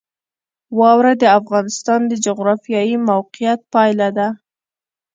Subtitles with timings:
[0.79, 4.27] واوره د افغانستان د جغرافیایي موقیعت پایله ده.